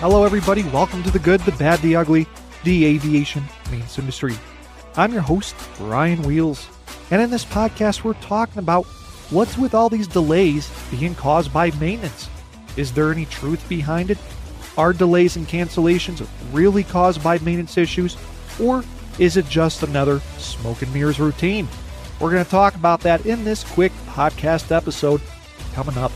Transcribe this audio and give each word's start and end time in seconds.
Hello, 0.00 0.22
everybody. 0.22 0.62
Welcome 0.62 1.02
to 1.02 1.10
the 1.10 1.18
good, 1.18 1.40
the 1.40 1.50
bad, 1.50 1.80
the 1.80 1.96
ugly, 1.96 2.24
the 2.62 2.86
aviation 2.86 3.42
maintenance 3.64 3.98
industry. 3.98 4.36
I'm 4.94 5.12
your 5.12 5.22
host, 5.22 5.56
Bryan 5.76 6.22
Wheelz. 6.22 6.68
And 7.10 7.20
in 7.20 7.30
this 7.30 7.44
podcast, 7.44 8.04
we're 8.04 8.12
talking 8.14 8.60
about 8.60 8.86
what's 9.30 9.58
with 9.58 9.74
all 9.74 9.88
these 9.88 10.06
delays 10.06 10.70
being 10.92 11.16
caused 11.16 11.52
by 11.52 11.72
maintenance. 11.80 12.28
Is 12.76 12.92
there 12.92 13.10
any 13.10 13.26
truth 13.26 13.68
behind 13.68 14.12
it? 14.12 14.18
Are 14.76 14.92
delays 14.92 15.34
and 15.34 15.48
cancellations 15.48 16.24
really 16.52 16.84
caused 16.84 17.20
by 17.20 17.40
maintenance 17.40 17.76
issues? 17.76 18.16
Or 18.62 18.84
is 19.18 19.36
it 19.36 19.48
just 19.48 19.82
another 19.82 20.20
smoke 20.38 20.80
and 20.80 20.94
mirrors 20.94 21.18
routine? 21.18 21.66
We're 22.20 22.30
going 22.30 22.44
to 22.44 22.50
talk 22.50 22.76
about 22.76 23.00
that 23.00 23.26
in 23.26 23.42
this 23.42 23.64
quick 23.64 23.90
podcast 24.06 24.70
episode 24.70 25.20
coming 25.74 25.98
up. 25.98 26.12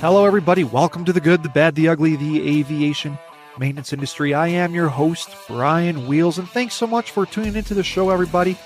Hello, 0.00 0.24
everybody. 0.24 0.64
Welcome 0.64 1.04
to 1.04 1.12
the 1.12 1.20
good, 1.20 1.42
the 1.42 1.50
bad, 1.50 1.74
the 1.74 1.90
ugly, 1.90 2.16
the 2.16 2.58
aviation 2.58 3.18
maintenance 3.58 3.92
industry. 3.92 4.32
I 4.32 4.48
am 4.48 4.74
your 4.74 4.88
host, 4.88 5.28
Bryan 5.46 6.08
Wheelz, 6.08 6.38
and 6.38 6.48
thanks 6.48 6.72
so 6.72 6.86
much 6.86 7.10
for 7.10 7.26
tuning 7.26 7.54
into 7.54 7.74
the 7.74 7.82
show, 7.82 8.08
everybody. 8.08 8.56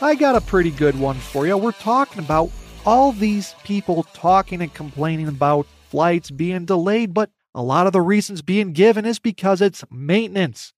I 0.00 0.14
got 0.14 0.36
a 0.36 0.40
pretty 0.40 0.70
good 0.70 0.96
one 0.96 1.16
for 1.16 1.48
you. 1.48 1.58
We're 1.58 1.72
talking 1.72 2.20
about 2.22 2.52
all 2.86 3.10
these 3.10 3.56
people 3.64 4.04
talking 4.14 4.62
and 4.62 4.72
complaining 4.72 5.26
about 5.26 5.66
flights 5.90 6.30
being 6.30 6.64
delayed, 6.64 7.12
but 7.12 7.30
a 7.56 7.62
lot 7.62 7.88
of 7.88 7.92
the 7.92 8.00
reasons 8.00 8.40
being 8.40 8.72
given 8.72 9.04
is 9.04 9.18
because 9.18 9.60
it's 9.60 9.82
maintenance. 9.90 10.74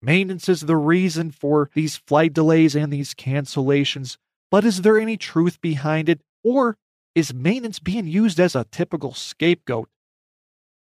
Maintenance 0.00 0.48
is 0.48 0.62
the 0.62 0.78
reason 0.78 1.30
for 1.30 1.68
these 1.74 1.94
flight 1.94 2.32
delays 2.32 2.74
and 2.74 2.90
these 2.90 3.12
cancellations. 3.12 4.16
But 4.50 4.64
is 4.64 4.80
there 4.80 4.98
any 4.98 5.18
truth 5.18 5.60
behind 5.60 6.08
it? 6.08 6.22
Or 6.42 6.78
is 7.18 7.34
maintenance 7.34 7.78
being 7.80 8.06
used 8.06 8.38
as 8.38 8.54
a 8.54 8.64
typical 8.70 9.12
scapegoat? 9.12 9.88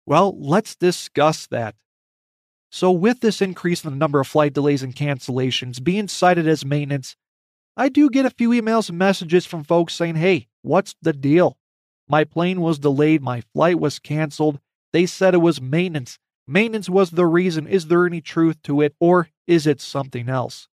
Well, 0.06 0.36
let's 0.38 0.76
discuss 0.76 1.48
that. 1.48 1.76
So, 2.72 2.92
with 2.92 3.20
this 3.20 3.42
increase 3.42 3.84
in 3.84 3.92
the 3.92 3.96
number 3.96 4.20
of 4.20 4.28
flight 4.28 4.54
delays 4.54 4.82
and 4.82 4.96
cancellations 4.96 5.84
being 5.84 6.08
cited 6.08 6.48
as 6.48 6.66
maintenance, 6.66 7.16
I 7.78 7.90
do 7.90 8.10
get 8.10 8.26
a 8.26 8.32
few 8.32 8.50
emails 8.50 8.90
and 8.90 8.98
messages 8.98 9.46
from 9.46 9.64
folks 9.64 9.94
saying, 9.94 10.16
hey, 10.16 10.48
what's 10.64 10.96
the 11.02 11.14
deal? 11.14 11.58
My 12.08 12.24
plane 12.24 12.62
was 12.62 12.80
delayed, 12.80 13.22
my 13.22 13.42
flight 13.54 13.80
was 13.80 14.00
canceled. 14.00 14.60
They 14.92 15.06
said 15.06 15.34
it 15.34 15.38
was 15.38 15.62
maintenance. 15.62 16.20
Maintenance 16.48 16.90
was 16.90 17.12
the 17.12 17.26
reason. 17.26 17.68
Is 17.68 17.88
there 17.88 18.06
any 18.06 18.22
truth 18.22 18.62
to 18.64 18.82
it, 18.82 18.96
or 19.00 19.30
is 19.48 19.66
it 19.66 19.80
something 19.80 20.28
else? 20.28 20.68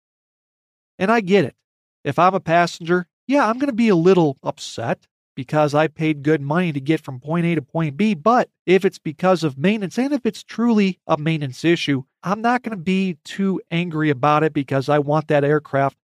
And 0.99 1.13
I 1.13 1.21
get 1.21 1.45
it. 1.45 1.55
If 2.03 2.19
I'm 2.19 2.35
a 2.35 2.41
passenger, 2.41 3.07
yeah, 3.27 3.47
I'm 3.47 3.59
going 3.59 3.69
to 3.69 3.75
be 3.75 3.89
a 3.89 3.97
little 3.97 4.39
upset 4.43 5.07
because 5.41 5.75
I 5.75 5.89
paid 5.89 6.23
good 6.23 6.43
money 6.43 6.71
to 6.71 6.81
get 6.83 7.01
from 7.01 7.19
point 7.19 7.47
A 7.47 7.55
to 7.55 7.63
point 7.63 7.97
B. 7.97 8.13
But 8.13 8.51
if 8.67 8.85
it's 8.85 8.99
because 8.99 9.43
of 9.43 9.57
maintenance 9.57 9.99
and 9.99 10.13
if 10.13 10.27
it's 10.27 10.43
truly 10.43 10.99
a 11.07 11.17
maintenance 11.17 11.65
issue, 11.65 12.03
I'm 12.23 12.43
not 12.43 12.63
going 12.63 12.77
to 12.77 12.85
be 12.85 13.17
too 13.25 13.59
angry 13.71 14.11
about 14.11 14.43
it 14.43 14.53
because 14.53 14.91
I 14.91 14.99
want 14.99 15.29
that 15.29 15.43
aircraft 15.43 15.97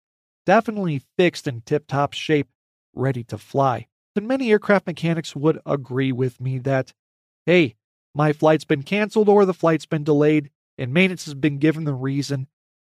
definitely 0.46 1.02
fixed 1.18 1.46
in 1.46 1.60
tip 1.60 1.86
top 1.86 2.14
shape, 2.14 2.48
ready 2.94 3.24
to 3.24 3.36
fly. 3.36 3.88
And 4.16 4.26
many 4.26 4.50
aircraft 4.50 4.86
mechanics 4.86 5.36
would 5.36 5.60
agree 5.66 6.12
with 6.12 6.40
me 6.40 6.56
that, 6.60 6.94
hey, 7.44 7.74
my 8.14 8.32
flight's 8.32 8.64
been 8.64 8.84
canceled 8.84 9.28
or 9.28 9.44
the 9.44 9.52
flight's 9.52 9.84
been 9.84 10.02
delayed 10.02 10.48
and 10.78 10.94
maintenance 10.94 11.26
has 11.26 11.34
been 11.34 11.58
given 11.58 11.84
the 11.84 11.92
reason. 11.92 12.46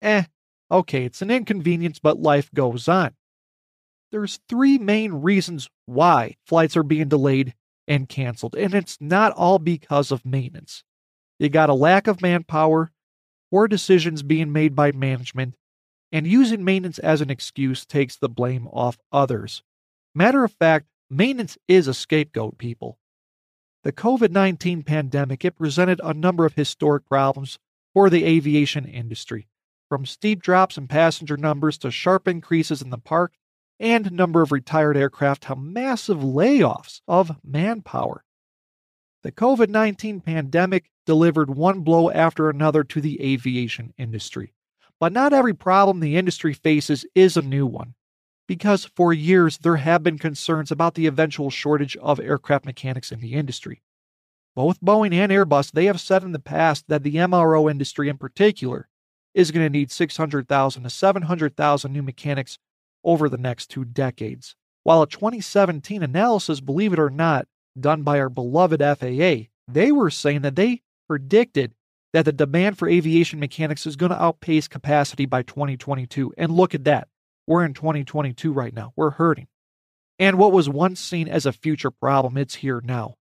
Eh, 0.01 0.23
okay, 0.71 1.05
it's 1.05 1.21
an 1.21 1.31
inconvenience, 1.31 1.99
but 1.99 2.19
life 2.19 2.51
goes 2.55 2.89
on 2.89 3.13
there's 4.11 4.41
three 4.49 4.79
main 4.79 5.13
reasons 5.15 5.69
why 5.87 6.37
flights 6.45 6.77
are 6.77 6.83
being 6.83 7.09
delayed 7.09 7.55
and 7.87 8.09
canceled, 8.09 8.55
and 8.55 8.75
it's 8.75 8.99
not 9.01 9.33
all 9.33 9.59
because 9.59 10.11
of 10.11 10.25
maintenance. 10.25 10.85
You 11.39 11.49
got 11.49 11.71
a 11.71 11.75
lack 11.75 12.07
of 12.07 12.23
manpower, 12.23 12.93
poor 13.51 13.67
decisions 13.67 14.23
being 14.23 14.53
made 14.53 14.75
by 14.75 14.93
management, 14.93 15.55
and 16.13 16.27
using 16.27 16.65
maintenance 16.65 16.99
as 16.99 17.21
an 17.21 17.31
excuse 17.31 17.87
takes 17.87 18.17
the 18.17 18.29
blame 18.29 18.67
off 18.69 18.99
others. 19.13 19.63
Matter 20.15 20.45
of 20.45 20.53
fact, 20.53 20.87
maintenance 21.09 21.57
is 21.69 21.89
a 21.89 21.95
scapegoat, 21.95 22.59
people. 22.59 22.99
The 23.83 23.93
COVID 23.93 24.31
19 24.31 24.83
pandemic 24.83 25.45
it 25.45 25.57
presented 25.57 26.01
a 26.05 26.13
number 26.13 26.45
of 26.45 26.55
historic 26.55 27.07
problems 27.07 27.59
for 27.95 28.11
the 28.11 28.25
aviation 28.25 28.85
industry, 28.85 29.49
from 29.89 30.05
steep 30.05 30.43
drops 30.43 30.77
in 30.77 30.87
passenger 30.87 31.37
numbers 31.37 31.79
to 31.79 31.91
sharp 31.91 32.29
increases 32.29 32.83
in 32.83 32.91
the 32.91 32.99
park 32.99 33.33
and 33.81 34.13
number 34.13 34.43
of 34.43 34.53
retired 34.53 34.97
aircraft 34.97 35.45
to 35.45 35.57
massive 35.57 36.19
layoffs 36.19 37.01
of 37.09 37.37
manpower. 37.43 38.23
The 39.23 39.33
COVID 39.33 39.71
19 39.71 40.21
pandemic 40.21 40.91
delivered 41.07 41.51
one 41.51 41.81
blow 41.81 42.11
after 42.11 42.49
another 42.49 42.85
to 42.85 43.01
the 43.01 43.21
aviation 43.21 43.93
industry. 43.99 44.53
But 45.01 45.13
not 45.13 45.33
every 45.33 45.55
problem 45.55 46.01
the 46.01 46.17
industry 46.17 46.53
faces 46.53 47.07
is 47.15 47.37
a 47.37 47.43
new 47.43 47.67
one, 47.67 47.95
because 48.47 48.85
for 48.85 49.15
years 49.15 49.59
there 49.59 49.77
have 49.77 50.03
been 50.03 50.19
concerns 50.19 50.71
about 50.71 50.95
the 50.95 51.07
eventual 51.07 51.49
shortage 51.51 51.97
of 51.97 52.21
aircraft 52.21 52.67
mechanics 52.67 53.11
in 53.11 53.21
the 53.21 53.33
industry. 53.33 53.83
Both 54.55 54.81
Boeing 54.81 55.15
and 55.15 55.33
Airbus, 55.33 55.73
they 55.73 55.87
have 55.87 56.01
said 56.01 56.23
in 56.23 56.33
the 56.33 56.39
past 56.39 56.85
that 56.89 57.03
the 57.03 57.15
MRO 57.15 57.71
industry 57.71 58.11
in 58.11 58.19
particular 58.19 58.89
is 59.33 59.51
going 59.51 59.65
to 59.65 59.71
need 59.71 59.91
600,000 59.91 60.83
to 60.83 60.91
700,000 60.91 61.93
new 61.93 62.03
mechanics 62.03 62.59
over 63.05 63.29
the 63.29 63.39
next 63.39 63.69
two 63.69 63.85
decades. 63.85 64.55
While 64.83 65.03
a 65.03 65.07
2017 65.07 66.03
analysis, 66.03 66.61
believe 66.61 66.93
it 66.93 66.99
or 66.99 67.11
not, 67.11 67.47
done 67.79 68.03
by 68.03 68.19
our 68.19 68.29
beloved 68.29 68.81
FAA, 68.81 69.49
they 69.69 69.93
were 69.93 70.11
saying 70.11 70.43
that 70.43 70.57
they 70.57 70.83
predicted 71.09 71.75
that 72.13 72.25
the 72.25 72.33
demand 72.33 72.79
for 72.79 72.89
aviation 72.89 73.39
mechanics 73.39 73.87
is 73.87 73.97
going 73.97 74.11
to 74.11 74.23
outpace 74.23 74.69
capacity 74.69 75.27
by 75.27 75.43
2022. 75.43 76.33
And 76.37 76.51
look 76.51 76.75
at 76.75 76.85
that. 76.85 77.09
We're 77.47 77.65
in 77.65 77.75
2022 77.75 78.53
right 78.53 78.75
now. 78.75 78.93
We're 78.97 79.11
hurting. 79.11 79.49
And 80.19 80.39
what 80.39 80.53
was 80.53 80.69
once 80.69 81.01
seen 81.01 81.29
as 81.29 81.47
a 81.47 81.53
future 81.53 81.91
problem, 81.91 82.37
it's 82.37 82.57
here 82.57 82.81
now. 82.85 83.15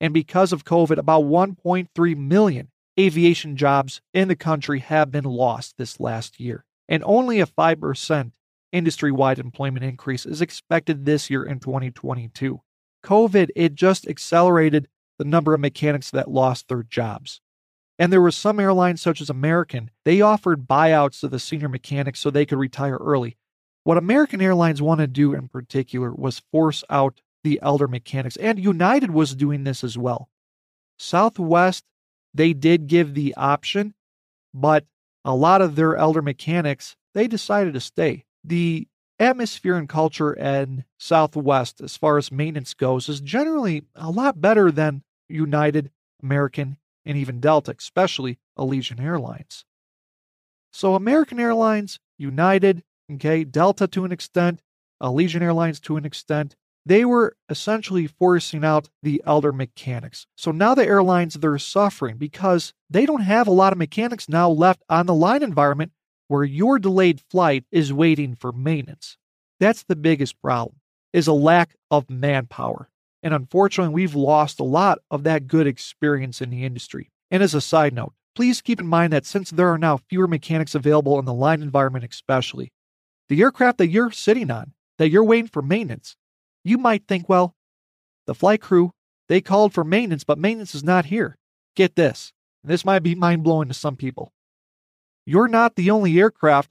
And 0.00 0.14
because 0.14 0.52
of 0.52 0.64
COVID, 0.64 0.98
about 0.98 1.24
1.3 1.24 2.16
million 2.16 2.68
aviation 2.98 3.56
jobs 3.56 4.00
in 4.12 4.28
the 4.28 4.36
country 4.36 4.80
have 4.80 5.10
been 5.10 5.24
lost 5.24 5.76
this 5.76 6.00
last 6.00 6.40
year. 6.40 6.64
And 6.88 7.04
only 7.04 7.40
a 7.40 7.46
5% 7.46 8.32
industry 8.72 9.10
wide 9.12 9.38
employment 9.38 9.84
increase 9.84 10.26
is 10.26 10.40
expected 10.40 11.04
this 11.04 11.30
year 11.30 11.44
in 11.44 11.60
2022. 11.60 12.60
COVID, 13.04 13.48
it 13.56 13.74
just 13.74 14.06
accelerated 14.06 14.88
the 15.18 15.24
number 15.24 15.54
of 15.54 15.60
mechanics 15.60 16.10
that 16.10 16.30
lost 16.30 16.68
their 16.68 16.82
jobs. 16.82 17.40
And 17.98 18.12
there 18.12 18.20
were 18.20 18.30
some 18.30 18.58
airlines, 18.58 19.02
such 19.02 19.20
as 19.20 19.28
American, 19.28 19.90
they 20.04 20.20
offered 20.20 20.66
buyouts 20.66 21.20
to 21.20 21.28
the 21.28 21.38
senior 21.38 21.68
mechanics 21.68 22.20
so 22.20 22.30
they 22.30 22.46
could 22.46 22.58
retire 22.58 22.96
early. 22.96 23.36
What 23.84 23.98
American 23.98 24.40
Airlines 24.40 24.80
wanted 24.80 25.08
to 25.08 25.20
do 25.20 25.34
in 25.34 25.48
particular 25.48 26.12
was 26.14 26.42
force 26.50 26.84
out 26.88 27.20
the 27.44 27.58
elder 27.62 27.88
mechanics, 27.88 28.36
and 28.36 28.58
United 28.58 29.10
was 29.10 29.34
doing 29.34 29.64
this 29.64 29.82
as 29.82 29.96
well. 29.98 30.28
Southwest, 30.98 31.84
they 32.32 32.52
did 32.52 32.86
give 32.86 33.14
the 33.14 33.34
option, 33.36 33.94
but 34.52 34.84
a 35.24 35.34
lot 35.34 35.62
of 35.62 35.76
their 35.76 35.96
elder 35.96 36.22
mechanics, 36.22 36.96
they 37.14 37.26
decided 37.26 37.74
to 37.74 37.80
stay 37.80 38.24
the 38.44 38.88
atmosphere 39.18 39.76
and 39.76 39.88
culture 39.88 40.32
in 40.32 40.84
Southwest, 40.98 41.80
as 41.80 41.96
far 41.96 42.18
as 42.18 42.32
maintenance 42.32 42.74
goes, 42.74 43.08
is 43.08 43.20
generally 43.20 43.84
a 43.94 44.10
lot 44.10 44.40
better 44.40 44.70
than 44.70 45.02
United, 45.28 45.90
American, 46.22 46.78
and 47.04 47.16
even 47.16 47.40
Delta, 47.40 47.74
especially 47.78 48.38
Allegiant 48.58 49.00
Airlines. 49.00 49.64
So, 50.72 50.94
American 50.94 51.40
Airlines, 51.40 51.98
United, 52.18 52.82
okay, 53.12 53.44
Delta 53.44 53.86
to 53.88 54.04
an 54.04 54.12
extent, 54.12 54.62
Allegiant 55.02 55.42
Airlines 55.42 55.80
to 55.80 55.96
an 55.96 56.04
extent, 56.04 56.56
they 56.86 57.04
were 57.04 57.36
essentially 57.48 58.06
forcing 58.06 58.64
out 58.64 58.88
the 59.02 59.22
elder 59.26 59.52
mechanics. 59.52 60.26
So 60.36 60.50
now 60.50 60.74
the 60.74 60.86
airlines 60.86 61.34
they're 61.34 61.58
suffering 61.58 62.16
because 62.16 62.72
they 62.88 63.04
don't 63.06 63.20
have 63.22 63.46
a 63.46 63.52
lot 63.52 63.72
of 63.72 63.78
mechanics 63.78 64.28
now 64.28 64.48
left 64.48 64.82
on 64.88 65.06
the 65.06 65.14
line 65.14 65.42
environment 65.42 65.92
where 66.30 66.44
your 66.44 66.78
delayed 66.78 67.20
flight 67.28 67.64
is 67.72 67.92
waiting 67.92 68.36
for 68.36 68.52
maintenance. 68.52 69.16
That's 69.58 69.82
the 69.82 69.96
biggest 69.96 70.40
problem 70.40 70.76
is 71.12 71.26
a 71.26 71.32
lack 71.32 71.74
of 71.90 72.08
manpower. 72.08 72.88
And 73.20 73.34
unfortunately, 73.34 73.92
we've 73.92 74.14
lost 74.14 74.60
a 74.60 74.64
lot 74.64 75.00
of 75.10 75.24
that 75.24 75.48
good 75.48 75.66
experience 75.66 76.40
in 76.40 76.50
the 76.50 76.64
industry. 76.64 77.10
And 77.32 77.42
as 77.42 77.52
a 77.52 77.60
side 77.60 77.94
note, 77.94 78.12
please 78.36 78.62
keep 78.62 78.78
in 78.78 78.86
mind 78.86 79.12
that 79.12 79.26
since 79.26 79.50
there 79.50 79.72
are 79.72 79.76
now 79.76 79.98
fewer 80.08 80.28
mechanics 80.28 80.76
available 80.76 81.18
in 81.18 81.24
the 81.24 81.34
line 81.34 81.62
environment, 81.62 82.06
especially, 82.08 82.70
the 83.28 83.42
aircraft 83.42 83.78
that 83.78 83.88
you're 83.88 84.12
sitting 84.12 84.52
on, 84.52 84.72
that 84.98 85.10
you're 85.10 85.24
waiting 85.24 85.48
for 85.48 85.62
maintenance, 85.62 86.14
you 86.62 86.78
might 86.78 87.08
think, 87.08 87.28
well, 87.28 87.56
the 88.28 88.36
flight 88.36 88.60
crew, 88.60 88.92
They 89.30 89.40
called 89.40 89.72
for 89.72 89.84
maintenance, 89.84 90.24
but 90.24 90.40
maintenance 90.40 90.74
is 90.74 90.82
not 90.82 91.04
here. 91.04 91.36
Get 91.76 91.94
this. 91.94 92.32
This 92.64 92.84
might 92.84 93.04
be 93.04 93.14
mind 93.14 93.44
blowing 93.44 93.68
to 93.68 93.74
some 93.74 93.94
people. 93.94 94.32
You're 95.26 95.48
not 95.48 95.76
the 95.76 95.90
only 95.90 96.18
aircraft 96.18 96.70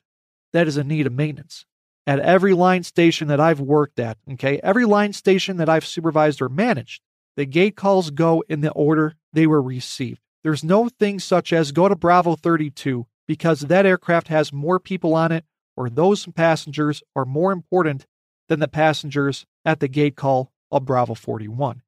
that 0.54 0.68
is 0.68 0.78
in 0.78 0.88
need 0.88 1.07
of 1.07 1.13
maintenance. 1.13 1.66
At 2.07 2.19
every 2.19 2.54
line 2.54 2.84
station 2.84 3.28
that 3.28 3.40
I've 3.40 3.60
worked 3.60 4.00
at, 4.00 4.18
okay, 4.34 4.60
every 4.63 4.86
line 4.86 5.13
station 5.13 5.57
that 5.57 5.69
I've 5.69 5.86
supervised 5.86 6.42
or 6.42 6.50
managed, 6.50 7.01
the 7.38 7.46
gate 7.46 7.75
calls 7.75 8.10
go 8.10 8.44
in 8.50 8.62
the 8.62 8.72
order 8.72 9.16
they 9.31 9.46
were 9.46 9.62
received. 9.62 10.19
There's 10.44 10.63
no 10.63 10.90
thing 10.90 11.19
such 11.19 11.54
as 11.54 11.72
go 11.72 11.88
to 11.88 11.96
Bravo 11.96 12.36
32 12.36 13.06
because 13.28 13.62
that 13.62 13.86
aircraft 13.86 14.30
has 14.30 14.51
more 14.51 14.80
people 14.80 15.13
on 15.13 15.31
it 15.31 15.46
or 15.78 15.90
those 15.90 16.25
passengers 16.28 17.04
are 17.16 17.25
more 17.25 17.51
important 17.51 18.07
than 18.48 18.60
the 18.60 18.68
passengers 18.68 19.46
at 19.63 19.80
the 19.80 19.88
gate 19.88 20.16
call 20.16 20.51
of 20.72 20.86
Bravo 20.86 21.13
41. 21.13 21.81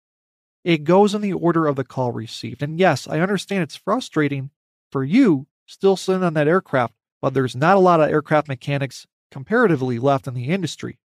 It 0.64 0.84
goes 0.84 1.16
in 1.16 1.22
the 1.22 1.34
order 1.34 1.68
of 1.68 1.76
the 1.76 1.84
call 1.84 2.12
received. 2.12 2.62
And 2.62 2.80
yes, 2.80 3.08
I 3.08 3.20
understand 3.20 3.64
it's 3.64 3.76
frustrating 3.76 4.52
for 4.92 5.04
you 5.04 5.48
still 5.72 5.96
sitting 5.96 6.24
on 6.24 6.34
that 6.34 6.48
aircraft, 6.48 6.94
but 7.22 7.34
there's 7.34 7.56
not 7.56 7.78
a 7.78 7.80
lot 7.80 8.02
of 8.02 8.10
aircraft 8.10 8.48
mechanics 8.48 9.08
comparatively 9.32 10.00
left 10.00 10.28
in 10.28 10.34
the 10.34 10.50
industry. 10.50 11.00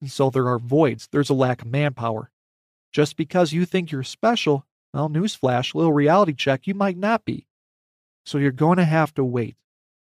And 0.00 0.10
so 0.10 0.30
there 0.30 0.48
are 0.48 0.58
voids, 0.58 1.08
there's 1.12 1.30
a 1.30 1.34
lack 1.34 1.62
of 1.62 1.68
manpower. 1.68 2.30
Just 2.92 3.16
because 3.16 3.52
you 3.52 3.66
think 3.66 3.90
you're 3.90 4.02
special, 4.02 4.64
well, 4.94 5.10
newsflash, 5.10 5.74
little 5.74 5.92
reality 5.92 6.32
check, 6.32 6.66
you 6.66 6.74
might 6.74 6.96
not 6.96 7.24
be. 7.24 7.46
So 8.24 8.38
you're 8.38 8.52
going 8.52 8.78
to 8.78 8.84
have 8.84 9.12
to 9.14 9.24
wait. 9.24 9.56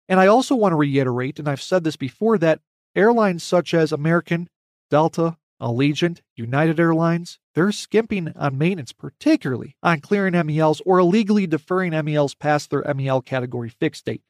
And 0.07 0.19
I 0.19 0.27
also 0.27 0.55
want 0.55 0.73
to 0.73 0.77
reiterate, 0.77 1.39
and 1.39 1.47
I've 1.47 1.61
said 1.61 1.83
this 1.83 1.95
before, 1.95 2.37
that 2.37 2.59
airlines 2.95 3.43
such 3.43 3.73
as 3.73 3.91
American, 3.91 4.47
Delta, 4.91 5.37
Allegiant, 5.63 6.19
United 6.35 6.79
Airlines, 6.79 7.39
they're 7.55 7.71
skimping 7.71 8.33
on 8.35 8.57
maintenance, 8.57 8.91
particularly 8.91 9.77
on 9.81 10.01
clearing 10.01 10.33
MELs 10.45 10.81
or 10.85 10.99
illegally 10.99 11.47
deferring 11.47 11.91
MELs 12.05 12.35
past 12.35 12.69
their 12.69 12.83
MEL 12.93 13.21
category 13.21 13.69
fixed 13.69 14.05
date. 14.05 14.21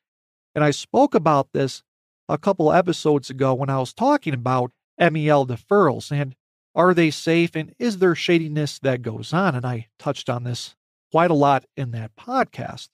And 0.54 0.64
I 0.64 0.70
spoke 0.72 1.16
about 1.16 1.52
this 1.52 1.82
a 2.30 2.38
couple 2.38 2.72
episodes 2.72 3.32
ago 3.32 3.54
when 3.54 3.70
I 3.70 3.80
was 3.80 3.94
talking 3.94 4.34
about 4.34 4.72
MEL 5.00 5.48
deferrals 5.48 6.12
and 6.12 6.36
are 6.76 6.94
they 6.94 7.10
safe 7.10 7.56
and 7.56 7.74
is 7.80 7.98
there 7.98 8.16
shadiness 8.16 8.80
that 8.80 9.02
goes 9.02 9.34
on? 9.34 9.56
And 9.56 9.66
I 9.66 9.88
touched 9.98 10.30
on 10.30 10.44
this 10.44 10.76
quite 11.12 11.32
a 11.32 11.36
lot 11.36 11.66
in 11.76 11.92
that 11.92 12.16
podcast. 12.16 12.90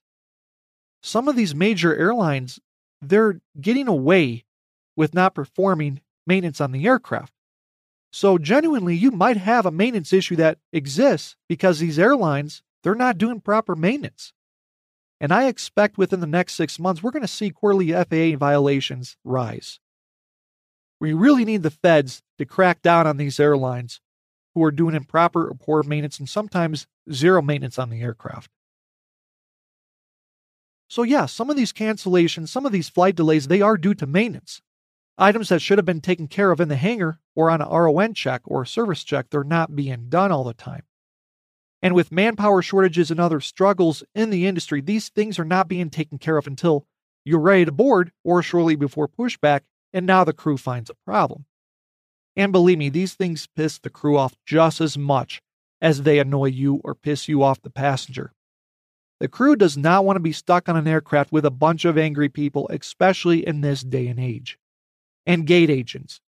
Some 1.04 1.28
of 1.28 1.36
these 1.36 1.56
major 1.56 1.96
airlines, 1.96 2.60
they're 3.02 3.42
getting 3.60 3.88
away 3.88 4.46
with 4.96 5.14
not 5.14 5.36
performing 5.36 6.02
maintenance 6.26 6.60
on 6.60 6.72
the 6.72 6.86
aircraft. 6.86 7.34
So 8.12 8.38
genuinely, 8.38 8.96
you 8.96 9.12
might 9.12 9.38
have 9.38 9.66
a 9.66 9.72
maintenance 9.72 10.12
issue 10.14 10.36
that 10.38 10.58
exists 10.74 11.36
because 11.48 11.80
these 11.80 12.00
airlines, 12.00 12.64
they're 12.84 12.96
not 12.96 13.18
doing 13.18 13.40
proper 13.40 13.76
maintenance. 13.76 14.34
And 15.22 15.34
I 15.34 15.48
expect 15.48 15.98
within 15.98 16.22
the 16.22 16.28
next 16.28 16.54
six 16.54 16.80
months, 16.80 17.04
we're 17.04 17.12
going 17.12 17.22
to 17.22 17.28
see 17.28 17.50
quarterly 17.50 17.92
FAA 17.92 18.38
violations 18.38 19.18
rise. 19.24 19.80
We 21.00 21.14
really 21.14 21.46
need 21.46 21.64
the 21.64 21.70
feds 21.70 22.22
to 22.38 22.46
crack 22.46 22.82
down 22.82 23.06
on 23.06 23.18
these 23.18 23.40
airlines 23.40 24.02
who 24.56 24.64
are 24.64 24.72
doing 24.72 24.96
improper 24.96 25.48
or 25.48 25.54
poor 25.54 25.84
maintenance 25.84 26.20
and 26.20 26.28
sometimes 26.28 26.88
zero 27.12 27.42
maintenance 27.42 27.78
on 27.78 27.90
the 27.90 28.02
aircraft. 28.02 28.50
So, 30.90 31.04
yeah, 31.04 31.28
some 31.28 31.50
of 31.50 31.56
these 31.56 31.72
cancellations, 31.72 32.48
some 32.48 32.66
of 32.66 32.72
these 32.72 32.90
flight 32.90 33.16
delays, 33.16 33.48
they 33.48 33.62
are 33.62 33.78
due 33.78 33.94
to 33.94 34.08
maintenance. 34.08 34.62
Items 35.22 35.50
that 35.50 35.62
should 35.62 35.78
have 35.78 35.86
been 35.86 36.00
taken 36.00 36.30
care 36.30 36.50
of 36.50 36.62
in 36.62 36.70
the 36.70 36.78
hangar 36.78 37.20
or 37.36 37.50
on 37.50 37.60
a 37.60 37.68
RON 37.68 38.14
check 38.14 38.42
or 38.46 38.62
a 38.62 38.68
service 38.68 39.04
check, 39.04 39.30
they're 39.30 39.44
not 39.44 39.76
being 39.76 40.08
done 40.08 40.32
all 40.32 40.46
the 40.46 40.54
time. 40.54 40.84
And 41.82 41.94
with 41.94 42.10
manpower 42.10 42.62
shortages 42.62 43.12
and 43.12 43.20
other 43.20 43.42
struggles 43.42 44.02
in 44.16 44.30
the 44.30 44.48
industry, 44.48 44.80
these 44.80 45.10
things 45.10 45.38
are 45.38 45.46
not 45.46 45.68
being 45.68 45.90
taken 45.90 46.20
care 46.20 46.38
of 46.38 46.48
until 46.48 46.86
you're 47.26 47.42
ready 47.42 47.66
to 47.66 47.72
board 47.74 48.14
or 48.24 48.42
shortly 48.42 48.78
before 48.78 49.10
pushback, 49.10 49.62
and 49.92 50.06
now 50.06 50.24
the 50.24 50.32
crew 50.32 50.56
finds 50.56 50.90
a 50.90 50.96
problem. 51.06 51.44
And 52.38 52.54
believe 52.54 52.78
me, 52.78 52.88
these 52.88 53.14
things 53.14 53.46
piss 53.46 53.78
the 53.78 53.90
crew 53.90 54.18
off 54.18 54.38
just 54.46 54.80
as 54.80 54.98
much 54.98 55.42
as 55.82 56.04
they 56.04 56.20
annoy 56.20 56.46
you 56.46 56.80
or 56.86 56.96
piss 56.96 57.28
you 57.28 57.44
off 57.44 57.62
the 57.62 57.70
passenger. 57.70 58.32
The 59.20 59.28
crew 59.28 59.58
does 59.58 59.76
not 59.76 60.06
want 60.06 60.16
to 60.16 60.22
be 60.22 60.32
stuck 60.32 60.70
on 60.70 60.78
an 60.78 60.88
aircraft 60.88 61.34
with 61.34 61.44
a 61.44 61.52
bunch 61.52 61.84
of 61.84 61.98
angry 61.98 62.30
people, 62.30 62.70
especially 62.72 63.46
in 63.46 63.60
this 63.60 63.82
day 63.82 64.08
and 64.08 64.18
age 64.18 64.58
and 65.26 65.46
gate 65.46 65.70
agents. 65.70 66.22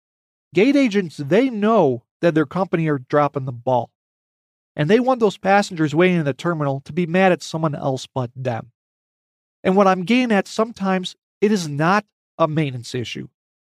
Gate 0.55 0.77
agents, 0.77 1.17
they 1.17 1.51
know 1.51 2.05
that 2.21 2.35
their 2.35 2.47
company 2.47 2.89
are 2.89 2.99
dropping 2.99 3.45
the 3.45 3.53
ball. 3.53 3.91
And 4.77 4.89
they 4.89 5.01
want 5.01 5.21
those 5.21 5.37
passengers 5.37 5.95
waiting 5.95 6.19
in 6.19 6.25
the 6.25 6.33
terminal 6.33 6.81
to 6.83 6.93
be 6.93 7.07
mad 7.07 7.33
at 7.33 7.43
someone 7.43 7.75
else 7.75 8.07
but 8.07 8.31
them. 8.35 8.73
And 9.63 9.77
what 9.77 9.87
I'm 9.87 10.05
getting 10.05 10.33
at, 10.33 10.47
sometimes 10.49 11.17
it 11.41 11.53
is 11.53 11.69
not 11.69 12.05
a 12.39 12.49
maintenance 12.49 12.95
issue. 12.95 13.29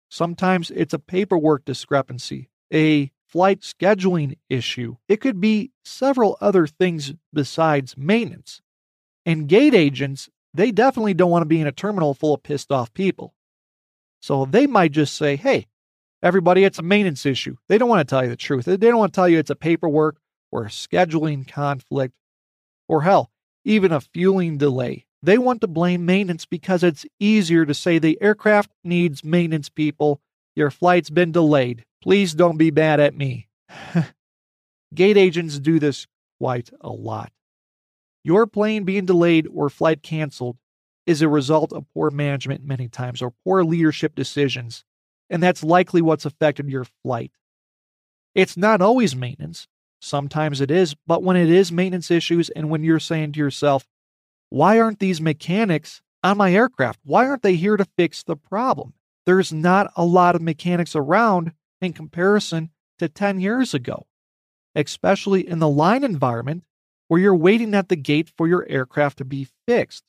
Sometimes 0.10 0.72
it's 0.72 0.94
a 0.94 1.00
paperwork 1.00 1.66
discrepancy, 1.66 2.50
a 2.74 3.12
flight 3.26 3.62
scheduling 3.62 4.38
issue. 4.50 4.96
It 5.08 5.22
could 5.22 5.40
be 5.40 5.72
several 5.84 6.38
other 6.42 6.66
things 6.68 7.14
besides 7.34 7.96
maintenance. 7.98 8.62
And 9.26 9.48
gate 9.48 9.76
agents, 9.76 10.30
they 10.54 10.72
definitely 10.72 11.14
don't 11.14 11.32
want 11.32 11.42
to 11.42 11.48
be 11.48 11.62
in 11.62 11.68
a 11.68 11.72
terminal 11.72 12.14
full 12.14 12.34
of 12.34 12.44
pissed 12.44 12.72
off 12.72 12.94
people. 12.94 13.34
So 14.22 14.46
they 14.46 14.68
might 14.68 14.92
just 14.92 15.16
say, 15.16 15.36
hey, 15.36 15.68
everybody, 16.22 16.64
it's 16.64 16.80
a 16.80 16.84
maintenance 16.84 17.26
issue. 17.26 17.58
They 17.68 17.78
don't 17.78 17.90
want 17.90 18.08
to 18.08 18.12
tell 18.12 18.24
you 18.24 18.30
the 18.30 18.36
truth. 18.36 18.66
They 18.66 18.78
don't 18.78 18.98
want 18.98 19.14
to 19.14 19.18
tell 19.18 19.30
you 19.30 19.40
it's 19.40 19.50
a 19.50 19.56
paperwork 19.56 20.18
or 20.52 20.64
a 20.64 20.70
scheduling 20.70 21.48
conflict 21.48 22.14
or 22.88 23.04
hell, 23.04 23.32
even 23.64 23.92
a 23.92 24.02
fueling 24.02 24.58
delay. 24.58 25.06
They 25.24 25.38
want 25.38 25.62
to 25.62 25.68
blame 25.68 26.06
maintenance 26.06 26.46
because 26.46 26.84
it's 26.84 27.06
easier 27.20 27.66
to 27.66 27.74
say 27.74 27.98
the 27.98 28.22
aircraft 28.22 28.72
needs 28.84 29.24
maintenance 29.24 29.70
people. 29.70 30.22
Your 30.56 30.72
flight's 30.72 31.10
been 31.10 31.32
delayed. 31.32 31.84
Please 32.02 32.34
don't 32.34 32.58
be 32.58 32.72
mad 32.72 33.00
at 33.00 33.16
me. 33.16 33.48
Gate 34.94 35.18
agents 35.18 35.60
do 35.60 35.80
this 35.80 36.08
quite 36.40 36.70
a 36.82 36.90
lot. 36.90 37.32
Your 38.24 38.46
plane 38.46 38.84
being 38.84 39.06
delayed 39.06 39.48
or 39.54 39.70
flight 39.70 40.04
canceled 40.04 40.58
is 41.08 41.22
a 41.22 41.30
result 41.30 41.74
of 41.74 41.86
poor 41.94 42.12
management 42.12 42.64
many 42.64 42.90
times 42.90 43.22
or 43.22 43.34
poor 43.44 43.64
leadership 43.64 44.14
decisions, 44.14 44.84
and 45.30 45.42
that's 45.42 45.64
likely 45.64 46.02
what's 46.02 46.26
affected 46.26 46.70
your 46.70 46.86
flight. 47.04 47.32
It's 48.36 48.58
not 48.58 48.82
always 48.82 49.16
maintenance. 49.16 49.68
Sometimes 50.00 50.62
it 50.62 50.70
is, 50.70 50.96
but 51.08 51.24
when 51.24 51.38
it 51.38 51.50
is 51.50 51.72
maintenance 51.72 52.12
issues 52.12 52.50
and 52.52 52.70
when 52.70 52.84
you're 52.84 53.00
saying 53.00 53.32
to 53.32 53.40
yourself, 53.40 53.88
why 54.50 54.80
aren't 54.80 55.00
these 55.00 55.20
mechanics 55.20 56.02
on 56.24 56.38
my 56.38 56.54
aircraft? 56.54 57.00
Why 57.04 57.26
aren't 57.26 57.42
they 57.42 57.56
here 57.56 57.78
to 57.78 57.88
fix 57.98 58.22
the 58.22 58.36
problem? 58.36 58.94
There's 59.26 59.52
not 59.52 59.92
a 59.96 60.06
lot 60.06 60.36
of 60.36 60.42
mechanics 60.42 60.96
around 60.96 61.54
in 61.82 61.94
comparison 61.94 62.70
to 63.00 63.10
10 63.10 63.40
years 63.40 63.74
ago, 63.74 64.06
especially 64.76 65.48
in 65.48 65.60
the 65.60 65.70
line 65.70 66.04
environment 66.04 66.64
where 67.08 67.22
you're 67.22 67.36
waiting 67.36 67.74
at 67.74 67.90
the 67.90 67.96
gate 67.96 68.32
for 68.38 68.48
your 68.48 68.68
aircraft 68.70 69.18
to 69.18 69.26
be 69.26 69.48
fixed. 69.68 70.04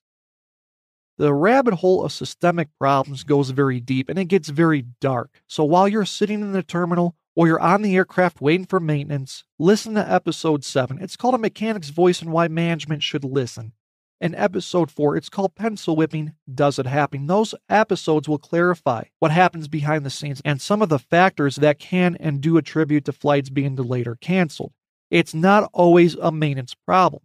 The 1.19 1.35
rabbit 1.35 1.75
hole 1.75 2.05
of 2.05 2.13
systemic 2.13 2.69
problems 2.79 3.25
goes 3.25 3.51
very 3.51 3.81
deep 3.81 4.09
and 4.09 4.17
it 4.21 4.27
gets 4.27 4.51
very 4.51 4.83
dark. 5.01 5.43
So 5.49 5.65
while 5.65 5.89
you're 5.89 6.05
sitting 6.05 6.43
in 6.43 6.53
the 6.53 6.63
terminal 6.63 7.17
or 7.35 7.49
you're 7.49 7.59
on 7.59 7.83
the 7.83 7.97
aircraft 7.97 8.41
waiting 8.41 8.67
for 8.67 8.79
maintenance, 8.79 9.43
listen 9.59 9.95
to 9.95 10.13
episode 10.13 10.65
7. 10.65 11.03
It's 11.03 11.17
called 11.17 11.35
A 11.35 11.39
Mechanic's 11.39 11.89
Voice 11.89 12.23
and 12.23 12.31
Why 12.31 12.47
Management 12.47 13.03
Should 13.03 13.25
Listen. 13.25 13.73
In 14.21 14.33
episode 14.37 14.93
4, 14.93 15.17
it's 15.17 15.29
called 15.29 15.57
Pencil 15.57 15.97
Whipping 15.97 16.35
Does 16.53 16.79
It 16.79 16.87
Happen? 16.87 17.27
Those 17.27 17.53
episodes 17.69 18.29
will 18.29 18.39
clarify 18.39 19.05
what 19.19 19.33
happens 19.33 19.67
behind 19.67 20.07
the 20.07 20.11
scenes 20.11 20.41
and 20.45 20.61
some 20.61 20.83
of 20.83 20.89
the 20.89 21.01
factors 21.01 21.57
that 21.57 21.81
can 21.81 22.17
and 22.21 22.41
do 22.41 22.59
attribute 22.59 23.05
to 23.07 23.13
flights 23.13 23.51
being 23.51 23.75
delayed 23.75 24.07
or 24.07 24.15
canceled. 24.15 24.73
It's 25.11 25.35
not 25.35 25.69
always 25.73 26.15
a 26.15 26.31
maintenance 26.31 26.75
problem. 26.75 27.23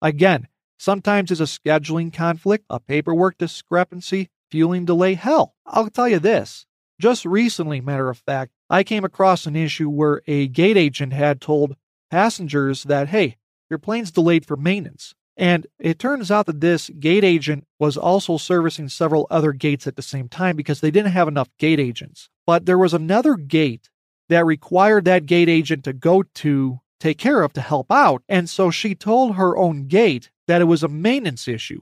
Again, 0.00 0.46
Sometimes 0.82 1.30
it's 1.30 1.40
a 1.40 1.44
scheduling 1.44 2.12
conflict, 2.12 2.64
a 2.68 2.80
paperwork 2.80 3.38
discrepancy, 3.38 4.30
fueling 4.50 4.84
delay. 4.84 5.14
Hell, 5.14 5.54
I'll 5.64 5.88
tell 5.88 6.08
you 6.08 6.18
this. 6.18 6.66
Just 7.00 7.24
recently, 7.24 7.80
matter 7.80 8.10
of 8.10 8.18
fact, 8.18 8.50
I 8.68 8.82
came 8.82 9.04
across 9.04 9.46
an 9.46 9.54
issue 9.54 9.88
where 9.88 10.22
a 10.26 10.48
gate 10.48 10.76
agent 10.76 11.12
had 11.12 11.40
told 11.40 11.76
passengers 12.10 12.82
that, 12.82 13.10
hey, 13.10 13.36
your 13.70 13.78
plane's 13.78 14.10
delayed 14.10 14.44
for 14.44 14.56
maintenance. 14.56 15.14
And 15.36 15.68
it 15.78 16.00
turns 16.00 16.32
out 16.32 16.46
that 16.46 16.60
this 16.60 16.90
gate 16.98 17.22
agent 17.22 17.64
was 17.78 17.96
also 17.96 18.36
servicing 18.36 18.88
several 18.88 19.28
other 19.30 19.52
gates 19.52 19.86
at 19.86 19.94
the 19.94 20.02
same 20.02 20.28
time 20.28 20.56
because 20.56 20.80
they 20.80 20.90
didn't 20.90 21.12
have 21.12 21.28
enough 21.28 21.48
gate 21.60 21.78
agents. 21.78 22.28
But 22.44 22.66
there 22.66 22.76
was 22.76 22.92
another 22.92 23.36
gate 23.36 23.88
that 24.28 24.44
required 24.44 25.04
that 25.04 25.26
gate 25.26 25.48
agent 25.48 25.84
to 25.84 25.92
go 25.92 26.24
to 26.24 26.80
take 26.98 27.18
care 27.18 27.42
of 27.44 27.52
to 27.52 27.60
help 27.60 27.92
out. 27.92 28.24
And 28.28 28.50
so 28.50 28.72
she 28.72 28.96
told 28.96 29.36
her 29.36 29.56
own 29.56 29.86
gate 29.86 30.30
that 30.52 30.60
it 30.60 30.66
was 30.66 30.82
a 30.82 30.88
maintenance 30.88 31.48
issue. 31.48 31.80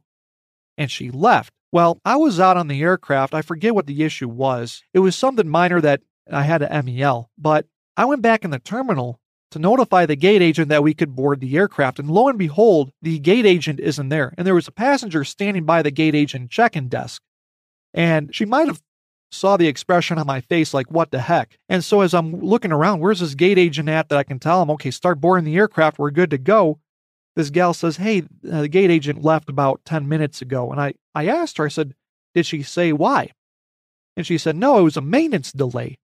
And 0.79 0.93
she 0.93 1.11
left. 1.11 1.53
Well, 1.73 1.99
I 2.05 2.15
was 2.15 2.39
out 2.39 2.57
on 2.57 2.69
the 2.69 2.83
aircraft. 2.83 3.35
I 3.35 3.43
forget 3.43 3.75
what 3.75 3.89
the 3.89 4.05
issue 4.05 4.29
was. 4.29 4.85
It 4.95 5.01
was 5.01 5.17
something 5.17 5.49
minor 5.49 5.81
that 5.81 6.03
I 6.31 6.43
had 6.43 6.63
a 6.63 6.83
MEL, 6.85 7.31
but 7.37 7.67
I 7.97 8.05
went 8.05 8.23
back 8.23 8.45
in 8.45 8.53
the 8.53 8.61
terminal 8.61 9.19
to 9.51 9.59
notify 9.59 10.07
the 10.07 10.15
gate 10.15 10.41
agent 10.41 10.69
that 10.69 10.85
we 10.85 10.95
could 10.95 11.17
board 11.17 11.41
the 11.41 11.57
aircraft. 11.57 11.99
And 11.99 12.09
lo 12.09 12.29
and 12.29 12.39
behold, 12.39 12.93
the 13.03 13.19
gate 13.19 13.45
agent 13.45 13.81
isn't 13.81 14.09
there. 14.09 14.33
And 14.39 14.47
there 14.47 14.55
was 14.55 14.69
a 14.69 14.73
passenger 14.73 15.25
standing 15.25 15.65
by 15.65 15.83
the 15.83 15.91
gate 15.91 16.15
agent 16.15 16.53
check-in 16.53 16.89
desk. 16.89 17.23
And 17.93 18.33
she 18.33 18.45
might 18.45 18.69
have 18.69 18.81
saw 19.33 19.57
the 19.57 19.67
expression 19.67 20.17
on 20.17 20.29
my 20.29 20.41
face 20.41 20.73
like, 20.73 20.93
what 20.93 21.11
the 21.11 21.23
heck? 21.23 21.59
And 21.69 21.83
so 21.83 22.03
as 22.03 22.15
I'm 22.15 22.41
looking 22.41 22.71
around, 22.71 23.01
where's 23.01 23.19
this 23.19 23.35
gate 23.35 23.59
agent 23.59 23.89
at 23.89 24.09
that 24.11 24.19
I 24.19 24.23
can 24.23 24.39
tell 24.39 24.63
him, 24.63 24.71
okay, 24.71 24.93
start 24.93 25.21
boarding 25.21 25.45
the 25.45 25.57
aircraft, 25.57 25.99
we're 25.99 26.13
good 26.13 26.31
to 26.31 26.39
go. 26.39 26.79
This 27.41 27.49
gal 27.49 27.73
says, 27.73 27.97
hey, 27.97 28.25
uh, 28.53 28.61
the 28.61 28.69
gate 28.69 28.91
agent 28.91 29.23
left 29.23 29.49
about 29.49 29.83
10 29.87 30.07
minutes 30.07 30.43
ago. 30.43 30.71
And 30.71 30.79
I, 30.79 30.93
I 31.15 31.27
asked 31.27 31.57
her, 31.57 31.65
I 31.65 31.69
said, 31.69 31.95
did 32.35 32.45
she 32.45 32.63
say 32.63 32.93
why? 32.93 33.31
And 34.15 34.27
she 34.27 34.37
said, 34.37 34.57
no, 34.57 34.79
it 34.79 34.83
was 34.83 34.99
a 34.99 35.01
maintenance 35.01 35.51
delay. 35.51 35.99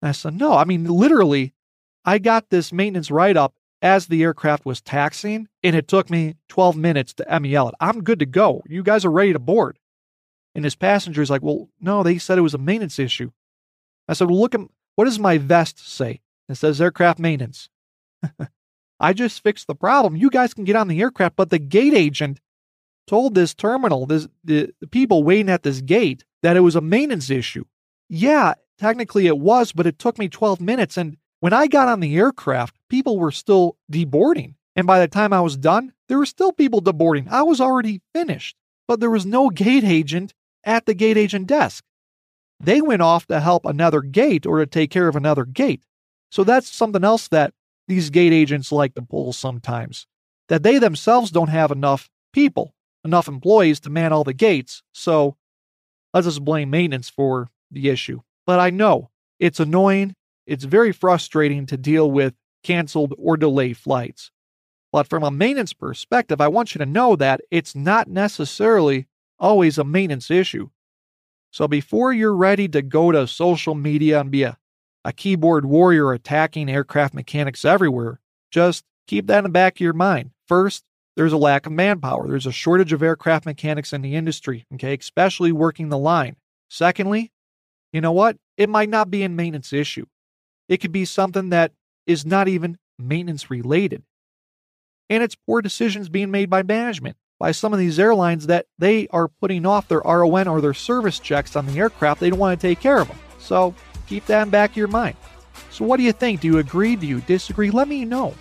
And 0.00 0.10
I 0.10 0.12
said, 0.12 0.34
no, 0.34 0.52
I 0.52 0.62
mean, 0.62 0.84
literally, 0.84 1.52
I 2.04 2.18
got 2.18 2.50
this 2.50 2.72
maintenance 2.72 3.10
write 3.10 3.36
up 3.36 3.54
as 3.82 4.06
the 4.06 4.22
aircraft 4.22 4.64
was 4.64 4.80
taxiing, 4.80 5.48
and 5.64 5.74
it 5.74 5.88
took 5.88 6.10
me 6.10 6.36
12 6.48 6.76
minutes 6.76 7.12
to 7.14 7.40
MEL 7.40 7.70
it. 7.70 7.74
I'm 7.80 8.04
good 8.04 8.20
to 8.20 8.26
go. 8.26 8.62
You 8.68 8.84
guys 8.84 9.04
are 9.04 9.10
ready 9.10 9.32
to 9.32 9.40
board. 9.40 9.80
And 10.54 10.64
his 10.64 10.76
passenger 10.76 11.22
is 11.22 11.28
like, 11.28 11.42
Well, 11.42 11.68
no, 11.80 12.04
they 12.04 12.18
said 12.18 12.38
it 12.38 12.42
was 12.42 12.54
a 12.54 12.58
maintenance 12.58 13.00
issue. 13.00 13.32
I 14.08 14.12
said, 14.12 14.28
Well, 14.28 14.40
look 14.40 14.54
at 14.54 14.60
what 14.94 15.06
does 15.06 15.18
my 15.18 15.38
vest 15.38 15.92
say? 15.92 16.20
It 16.48 16.54
says 16.54 16.80
aircraft 16.80 17.18
maintenance. 17.18 17.68
I 18.98 19.12
just 19.12 19.42
fixed 19.42 19.66
the 19.66 19.74
problem. 19.74 20.16
You 20.16 20.30
guys 20.30 20.54
can 20.54 20.64
get 20.64 20.76
on 20.76 20.88
the 20.88 21.00
aircraft, 21.00 21.36
but 21.36 21.50
the 21.50 21.58
gate 21.58 21.94
agent 21.94 22.40
told 23.06 23.34
this 23.34 23.54
terminal, 23.54 24.06
this 24.06 24.26
the, 24.44 24.72
the 24.80 24.86
people 24.86 25.22
waiting 25.22 25.50
at 25.50 25.62
this 25.62 25.80
gate, 25.80 26.24
that 26.42 26.56
it 26.56 26.60
was 26.60 26.76
a 26.76 26.80
maintenance 26.80 27.30
issue. 27.30 27.64
Yeah, 28.08 28.54
technically 28.78 29.26
it 29.26 29.38
was, 29.38 29.72
but 29.72 29.86
it 29.86 29.98
took 29.98 30.18
me 30.18 30.28
12 30.28 30.60
minutes. 30.60 30.96
And 30.96 31.16
when 31.40 31.52
I 31.52 31.66
got 31.66 31.88
on 31.88 32.00
the 32.00 32.16
aircraft, 32.16 32.76
people 32.88 33.18
were 33.18 33.32
still 33.32 33.76
deboarding. 33.90 34.54
And 34.74 34.86
by 34.86 35.00
the 35.00 35.08
time 35.08 35.32
I 35.32 35.40
was 35.40 35.56
done, 35.56 35.92
there 36.08 36.18
were 36.18 36.26
still 36.26 36.52
people 36.52 36.82
deboarding. 36.82 37.28
I 37.28 37.42
was 37.42 37.60
already 37.60 38.00
finished, 38.14 38.56
but 38.86 39.00
there 39.00 39.10
was 39.10 39.26
no 39.26 39.50
gate 39.50 39.84
agent 39.84 40.34
at 40.64 40.86
the 40.86 40.94
gate 40.94 41.16
agent 41.16 41.46
desk. 41.46 41.84
They 42.58 42.80
went 42.80 43.02
off 43.02 43.26
to 43.26 43.40
help 43.40 43.66
another 43.66 44.00
gate 44.00 44.46
or 44.46 44.58
to 44.58 44.66
take 44.66 44.90
care 44.90 45.08
of 45.08 45.16
another 45.16 45.44
gate. 45.44 45.82
So 46.30 46.42
that's 46.42 46.68
something 46.68 47.04
else 47.04 47.28
that 47.28 47.52
these 47.88 48.10
gate 48.10 48.32
agents 48.32 48.72
like 48.72 48.94
to 48.94 49.02
pull 49.02 49.32
sometimes. 49.32 50.06
That 50.48 50.62
they 50.62 50.78
themselves 50.78 51.30
don't 51.30 51.48
have 51.48 51.70
enough 51.70 52.08
people, 52.32 52.74
enough 53.04 53.28
employees 53.28 53.80
to 53.80 53.90
man 53.90 54.12
all 54.12 54.24
the 54.24 54.32
gates. 54.32 54.82
So 54.92 55.36
let's 56.14 56.26
just 56.26 56.44
blame 56.44 56.70
maintenance 56.70 57.08
for 57.08 57.48
the 57.70 57.88
issue. 57.88 58.20
But 58.46 58.60
I 58.60 58.70
know 58.70 59.10
it's 59.40 59.60
annoying. 59.60 60.14
It's 60.46 60.64
very 60.64 60.92
frustrating 60.92 61.66
to 61.66 61.76
deal 61.76 62.10
with 62.10 62.34
canceled 62.62 63.14
or 63.18 63.36
delayed 63.36 63.76
flights. 63.76 64.30
But 64.92 65.08
from 65.08 65.24
a 65.24 65.30
maintenance 65.30 65.72
perspective, 65.72 66.40
I 66.40 66.48
want 66.48 66.74
you 66.74 66.78
to 66.78 66.86
know 66.86 67.16
that 67.16 67.40
it's 67.50 67.74
not 67.74 68.08
necessarily 68.08 69.08
always 69.38 69.78
a 69.78 69.84
maintenance 69.84 70.30
issue. 70.30 70.70
So 71.50 71.66
before 71.66 72.12
you're 72.12 72.34
ready 72.34 72.68
to 72.68 72.82
go 72.82 73.12
to 73.12 73.26
social 73.26 73.74
media 73.74 74.20
and 74.20 74.30
be 74.30 74.44
a, 74.44 74.58
a 75.06 75.12
keyboard 75.12 75.64
warrior 75.64 76.12
attacking 76.12 76.68
aircraft 76.68 77.14
mechanics 77.14 77.64
everywhere, 77.64 78.18
just 78.50 78.84
keep 79.06 79.28
that 79.28 79.38
in 79.38 79.44
the 79.44 79.50
back 79.50 79.76
of 79.76 79.80
your 79.80 79.92
mind. 79.92 80.32
First, 80.48 80.82
there's 81.14 81.32
a 81.32 81.38
lack 81.38 81.64
of 81.64 81.72
manpower. 81.72 82.28
There's 82.28 82.44
a 82.44 82.52
shortage 82.52 82.92
of 82.92 83.04
aircraft 83.04 83.46
mechanics 83.46 83.92
in 83.92 84.02
the 84.02 84.16
industry, 84.16 84.66
okay, 84.74 84.96
especially 84.98 85.52
working 85.52 85.90
the 85.90 85.96
line. 85.96 86.34
Secondly, 86.68 87.30
you 87.92 88.00
know 88.00 88.10
what? 88.10 88.36
It 88.56 88.68
might 88.68 88.88
not 88.88 89.08
be 89.08 89.22
a 89.22 89.28
maintenance 89.28 89.72
issue. 89.72 90.06
It 90.68 90.78
could 90.78 90.90
be 90.90 91.04
something 91.04 91.50
that 91.50 91.70
is 92.08 92.26
not 92.26 92.48
even 92.48 92.76
maintenance 92.98 93.48
related. 93.48 94.02
And 95.08 95.22
it's 95.22 95.36
poor 95.36 95.62
decisions 95.62 96.08
being 96.08 96.32
made 96.32 96.50
by 96.50 96.64
management 96.64 97.16
by 97.38 97.52
some 97.52 97.72
of 97.72 97.78
these 97.78 98.00
airlines 98.00 98.48
that 98.48 98.66
they 98.76 99.06
are 99.12 99.28
putting 99.28 99.66
off 99.66 99.86
their 99.86 100.00
RON 100.00 100.48
or 100.48 100.60
their 100.60 100.74
service 100.74 101.20
checks 101.20 101.54
on 101.54 101.66
the 101.66 101.78
aircraft. 101.78 102.18
They 102.18 102.30
don't 102.30 102.40
want 102.40 102.60
to 102.60 102.66
take 102.66 102.80
care 102.80 102.98
of 102.98 103.06
them. 103.06 103.18
So 103.38 103.72
keep 104.06 104.26
that 104.26 104.42
in 104.42 104.50
back 104.50 104.70
of 104.70 104.76
your 104.76 104.88
mind. 104.88 105.16
So 105.70 105.84
what 105.84 105.98
do 105.98 106.02
you 106.02 106.12
think? 106.12 106.40
Do 106.40 106.48
you 106.48 106.58
agree? 106.58 106.96
Do 106.96 107.06
you 107.06 107.20
disagree? 107.20 107.70
Let 107.70 107.88
me 107.88 108.04
know. 108.04 108.34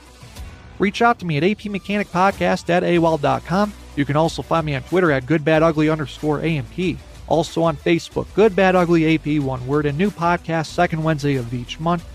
Reach 0.80 1.02
out 1.02 1.20
to 1.20 1.26
me 1.26 1.38
at 1.38 1.44
apmechanicpodcast 1.44 2.70
at. 2.70 3.72
You 3.96 4.06
can 4.06 4.16
also 4.16 4.42
find 4.42 4.66
me 4.66 4.76
on 4.76 4.84
Twitter 4.84 5.12
at 5.12 5.26
goodbadugly 5.26 5.92
underscore 5.92 6.42
AMP. 6.42 7.00
Also 7.28 7.64
on 7.64 7.76
Facebook, 7.78 8.28
Good 8.36 8.56
Bad 8.56 8.76
Ugly 8.76 9.16
AP, 9.16 9.42
one 9.42 9.66
word, 9.66 9.86
a 9.86 9.92
new 9.92 10.12
podcast 10.12 10.68
second 10.68 11.02
Wednesday 11.04 11.36
of 11.36 11.54
each 11.54 11.80
month. 11.80 12.06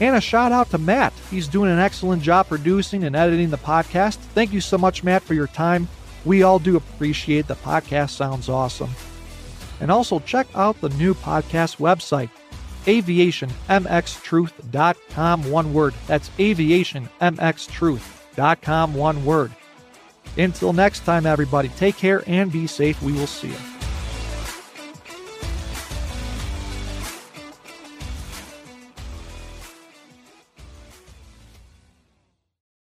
And 0.00 0.16
a 0.16 0.20
shout 0.20 0.52
out 0.52 0.70
to 0.70 0.78
Matt. 0.78 1.12
He's 1.30 1.48
doing 1.48 1.70
an 1.70 1.78
excellent 1.78 2.22
job 2.22 2.48
producing 2.48 3.04
and 3.04 3.16
editing 3.16 3.50
the 3.50 3.58
podcast. 3.58 4.16
Thank 4.16 4.52
you 4.52 4.60
so 4.60 4.78
much, 4.78 5.02
Matt, 5.02 5.22
for 5.22 5.34
your 5.34 5.46
time. 5.46 5.88
We 6.24 6.42
all 6.42 6.58
do 6.58 6.76
appreciate 6.76 7.46
the 7.46 7.56
podcast 7.56 8.10
sounds 8.10 8.48
awesome. 8.48 8.90
And 9.80 9.90
also 9.90 10.20
check 10.20 10.46
out 10.54 10.80
the 10.80 10.88
new 10.90 11.14
podcast 11.14 11.78
website, 11.78 12.30
aviationmxtruth.com, 12.86 15.50
one 15.50 15.72
word. 15.72 15.94
That's 16.06 16.28
aviationmxtruth.com, 16.30 18.94
one 18.94 19.24
word. 19.24 19.52
Until 20.38 20.72
next 20.72 21.00
time, 21.00 21.26
everybody, 21.26 21.68
take 21.70 21.96
care 21.96 22.22
and 22.26 22.52
be 22.52 22.66
safe. 22.66 23.00
We 23.02 23.12
will 23.12 23.26
see 23.26 23.48
you. 23.48 23.75